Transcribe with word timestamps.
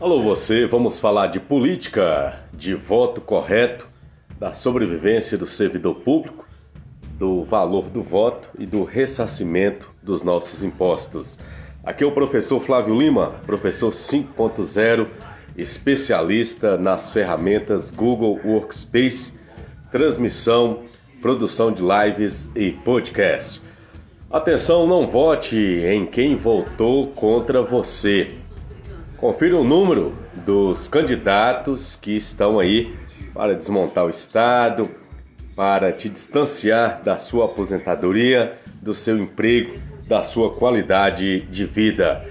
Alô 0.00 0.20
você, 0.20 0.66
vamos 0.66 0.98
falar 0.98 1.28
de 1.28 1.38
política, 1.38 2.40
de 2.52 2.74
voto 2.74 3.20
correto, 3.20 3.86
da 4.40 4.52
sobrevivência 4.52 5.38
do 5.38 5.46
servidor 5.46 5.94
público, 6.00 6.44
do 7.16 7.44
valor 7.44 7.84
do 7.84 8.02
voto 8.02 8.48
e 8.58 8.66
do 8.66 8.82
ressarcimento 8.82 9.88
dos 10.02 10.24
nossos 10.24 10.64
impostos. 10.64 11.38
Aqui 11.84 12.02
é 12.02 12.06
o 12.06 12.10
professor 12.10 12.60
Flávio 12.60 12.98
Lima, 12.98 13.36
professor 13.46 13.92
5.0, 13.92 15.06
especialista 15.56 16.76
nas 16.76 17.12
ferramentas 17.12 17.92
Google 17.92 18.40
Workspace, 18.44 19.32
transmissão, 19.92 20.80
produção 21.22 21.70
de 21.70 21.82
lives 21.82 22.50
e 22.56 22.72
podcast. 22.72 23.62
Atenção, 24.28 24.88
não 24.88 25.06
vote 25.06 25.56
em 25.56 26.04
quem 26.04 26.34
votou 26.34 27.06
contra 27.12 27.62
você. 27.62 28.42
Confira 29.24 29.56
o 29.56 29.64
número 29.64 30.14
dos 30.44 30.86
candidatos 30.86 31.96
que 31.96 32.14
estão 32.14 32.58
aí 32.58 32.94
para 33.32 33.54
desmontar 33.54 34.04
o 34.04 34.10
Estado, 34.10 34.86
para 35.56 35.90
te 35.92 36.10
distanciar 36.10 37.00
da 37.02 37.16
sua 37.16 37.46
aposentadoria, 37.46 38.58
do 38.82 38.92
seu 38.92 39.18
emprego, 39.18 39.78
da 40.06 40.22
sua 40.22 40.50
qualidade 40.50 41.40
de 41.40 41.64
vida. 41.64 42.22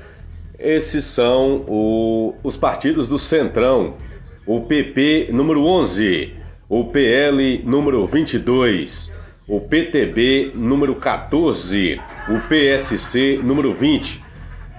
Esses 0.59 1.05
são 1.05 1.65
o, 1.67 2.35
os 2.43 2.57
partidos 2.57 3.07
do 3.07 3.17
Centrão: 3.17 3.95
o 4.45 4.61
PP 4.61 5.29
número 5.33 5.65
11, 5.65 6.31
o 6.69 6.85
PL 6.85 7.63
número 7.65 8.05
22, 8.05 9.11
o 9.47 9.59
PTB 9.59 10.51
número 10.53 10.93
14, 10.93 11.99
o 12.29 12.39
PSC 12.47 13.39
número 13.43 13.73
20 13.73 14.22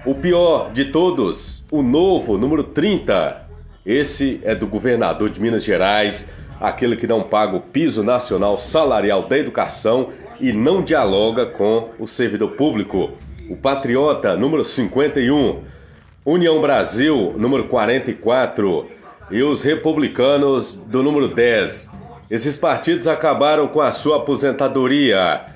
o 0.05 0.15
pior 0.15 0.71
de 0.71 0.87
todos, 0.87 1.65
o 1.71 1.83
novo, 1.83 2.37
número 2.37 2.63
30. 2.63 3.43
Esse 3.87 4.39
é 4.45 4.55
do 4.55 4.67
governador 4.67 5.31
de 5.31 5.41
Minas 5.41 5.65
Gerais, 5.65 6.29
aquele 6.61 6.95
que 6.95 7.07
não 7.07 7.23
paga 7.23 7.57
o 7.57 7.61
piso 7.61 8.03
nacional 8.03 8.59
salarial 8.59 9.27
da 9.27 9.39
educação 9.39 10.11
e 10.39 10.53
não 10.53 10.83
dialoga 10.83 11.47
com 11.47 11.89
o 11.99 12.07
servidor 12.07 12.51
público. 12.51 13.13
O 13.49 13.57
Patriota, 13.57 14.37
número 14.37 14.65
51. 14.65 15.63
União 16.25 16.61
Brasil, 16.61 17.35
número 17.39 17.65
44. 17.65 18.87
E 19.31 19.43
os 19.43 19.63
republicanos, 19.63 20.77
do 20.77 21.03
número 21.03 21.29
10. 21.29 21.91
Esses 22.31 22.59
partidos 22.59 23.07
acabaram 23.07 23.69
com 23.69 23.81
a 23.81 23.93
sua 23.93 24.17
aposentadoria 24.17 25.54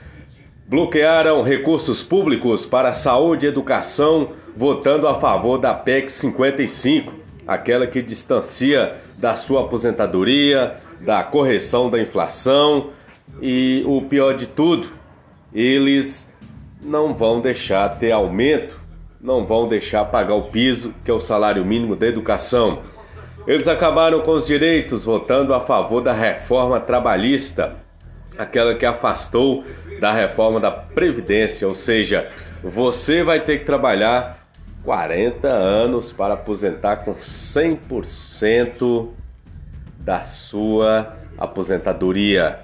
bloquearam 0.68 1.42
recursos 1.42 2.02
públicos 2.02 2.66
para 2.66 2.92
saúde 2.92 3.46
e 3.46 3.48
educação, 3.48 4.28
votando 4.54 5.08
a 5.08 5.14
favor 5.14 5.56
da 5.56 5.72
PEC 5.72 6.12
55, 6.12 7.14
aquela 7.46 7.86
que 7.86 8.02
distancia 8.02 8.96
da 9.16 9.34
sua 9.34 9.62
aposentadoria, 9.62 10.76
da 11.00 11.24
correção 11.24 11.88
da 11.88 11.98
inflação 11.98 12.90
e 13.40 13.82
o 13.86 14.02
pior 14.02 14.34
de 14.34 14.46
tudo, 14.46 14.88
eles 15.54 16.30
não 16.82 17.14
vão 17.14 17.40
deixar 17.40 17.98
ter 17.98 18.12
aumento, 18.12 18.78
não 19.18 19.46
vão 19.46 19.66
deixar 19.66 20.04
pagar 20.04 20.34
o 20.34 20.44
piso, 20.44 20.94
que 21.02 21.10
é 21.10 21.14
o 21.14 21.20
salário 21.20 21.64
mínimo 21.64 21.96
da 21.96 22.06
educação. 22.06 22.82
Eles 23.46 23.66
acabaram 23.66 24.20
com 24.20 24.32
os 24.32 24.46
direitos 24.46 25.06
votando 25.06 25.54
a 25.54 25.60
favor 25.60 26.02
da 26.02 26.12
reforma 26.12 26.78
trabalhista, 26.78 27.76
aquela 28.38 28.74
que 28.74 28.86
afastou 28.86 29.64
da 30.00 30.12
reforma 30.12 30.60
da 30.60 30.70
Previdência, 30.70 31.66
ou 31.66 31.74
seja, 31.74 32.28
você 32.62 33.22
vai 33.22 33.40
ter 33.40 33.58
que 33.58 33.64
trabalhar 33.64 34.48
40 34.84 35.48
anos 35.48 36.12
para 36.12 36.34
aposentar 36.34 36.98
com 36.98 37.14
100% 37.16 39.08
da 39.98 40.22
sua 40.22 41.16
aposentadoria. 41.36 42.60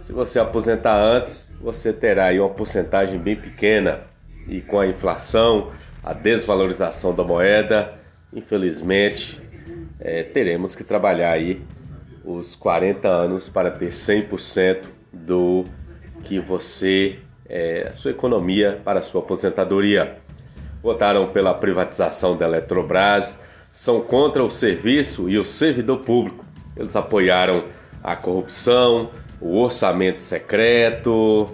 Se 0.00 0.12
você 0.12 0.38
aposentar 0.38 0.96
antes, 0.96 1.50
você 1.60 1.92
terá 1.92 2.26
aí 2.26 2.38
uma 2.38 2.50
porcentagem 2.50 3.18
bem 3.18 3.36
pequena 3.36 4.00
e 4.46 4.60
com 4.60 4.78
a 4.78 4.86
inflação, 4.86 5.72
a 6.02 6.12
desvalorização 6.12 7.14
da 7.14 7.24
moeda, 7.24 7.94
infelizmente, 8.32 9.40
é, 9.98 10.22
teremos 10.22 10.76
que 10.76 10.84
trabalhar 10.84 11.32
aí 11.32 11.62
os 12.24 12.56
40 12.56 13.06
anos 13.06 13.48
para 13.48 13.70
ter 13.70 13.90
100% 13.90 14.86
do 15.12 15.64
que 16.22 16.40
você, 16.40 17.18
é, 17.46 17.86
a 17.88 17.92
sua 17.92 18.12
economia 18.12 18.80
para 18.84 19.02
sua 19.02 19.20
aposentadoria. 19.20 20.16
Votaram 20.82 21.28
pela 21.28 21.54
privatização 21.54 22.36
da 22.36 22.46
Eletrobras, 22.46 23.38
são 23.70 24.00
contra 24.00 24.42
o 24.42 24.50
serviço 24.50 25.28
e 25.28 25.38
o 25.38 25.44
servidor 25.44 25.98
público. 25.98 26.44
Eles 26.76 26.96
apoiaram 26.96 27.64
a 28.02 28.16
corrupção, 28.16 29.10
o 29.40 29.58
orçamento 29.58 30.22
secreto 30.22 31.46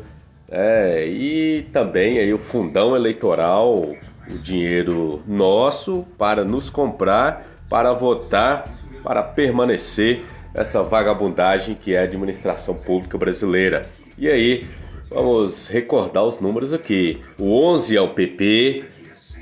é, 0.51 1.07
e 1.07 1.63
também 1.73 2.19
aí 2.19 2.33
o 2.33 2.39
fundão 2.39 2.95
eleitoral, 2.95 3.75
o 3.75 4.39
dinheiro 4.39 5.23
nosso 5.27 6.05
para 6.19 6.45
nos 6.45 6.69
comprar, 6.69 7.47
para 7.69 7.93
votar, 7.93 8.65
para 9.03 9.23
permanecer 9.23 10.25
essa 10.55 10.83
vagabundagem 10.83 11.75
que 11.75 11.95
é 11.95 12.01
a 12.01 12.03
administração 12.03 12.75
pública 12.75 13.17
brasileira. 13.17 13.83
E 14.19 14.29
aí, 14.29 14.67
vamos 15.09 15.69
recordar 15.69 16.25
os 16.25 16.41
números 16.41 16.73
aqui. 16.73 17.21
O 17.39 17.55
11 17.55 17.97
é 17.97 18.01
o 18.01 18.09
PP, 18.09 18.85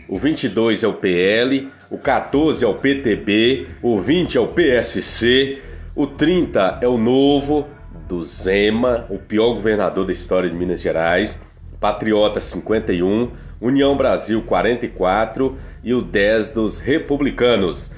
o 0.08 0.16
22 0.16 0.84
é 0.84 0.88
o 0.88 0.94
PL, 0.94 1.68
o 1.90 1.98
14 1.98 2.64
é 2.64 2.68
o 2.68 2.74
PTB, 2.74 3.66
o 3.82 4.00
20 4.00 4.38
é 4.38 4.40
o 4.40 4.48
PSC, 4.48 5.58
o 5.94 6.06
30 6.06 6.78
é 6.80 6.88
o 6.88 6.96
Novo 6.96 7.66
do 8.08 8.24
Zema, 8.24 9.06
o 9.10 9.18
pior 9.18 9.54
governador 9.54 10.06
da 10.06 10.12
história 10.12 10.48
de 10.48 10.56
Minas 10.56 10.80
Gerais, 10.80 11.38
Patriota 11.80 12.40
51, 12.40 13.30
União 13.60 13.96
Brasil 13.96 14.42
44 14.42 15.56
e 15.82 15.92
o 15.92 16.00
10 16.00 16.52
dos 16.52 16.80
Republicanos. 16.80 17.90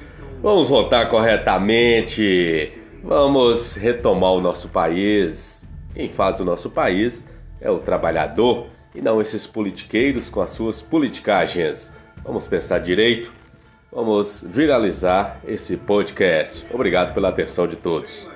Vamos 0.42 0.68
votar 0.68 1.08
corretamente, 1.08 2.72
vamos 3.02 3.74
retomar 3.76 4.32
o 4.32 4.40
nosso 4.40 4.68
país 4.68 5.68
quem 5.94 6.08
faz 6.10 6.40
o 6.40 6.44
nosso 6.44 6.70
país 6.70 7.24
é 7.60 7.70
o 7.70 7.78
trabalhador 7.78 8.68
e 8.94 9.00
não 9.00 9.20
esses 9.20 9.46
politiqueiros 9.46 10.30
com 10.30 10.40
as 10.40 10.52
suas 10.52 10.80
politicagens. 10.80 11.92
Vamos 12.24 12.46
pensar 12.46 12.78
direito, 12.78 13.32
vamos 13.92 14.44
viralizar 14.48 15.40
esse 15.46 15.76
podcast. 15.76 16.64
Obrigado 16.72 17.12
pela 17.12 17.28
atenção 17.28 17.66
de 17.66 17.76
todos. 17.76 18.26